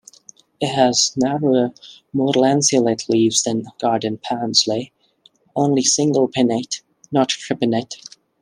It 0.59 0.73
has 0.73 1.13
narrower, 1.15 1.75
more 2.11 2.33
lanceolate 2.33 3.07
leaves 3.07 3.43
than 3.43 3.67
garden 3.79 4.17
parsley, 4.17 4.91
only 5.55 5.83
single 5.83 6.27
pinnate, 6.27 6.81
not 7.11 7.29
tripinnate. 7.29 7.97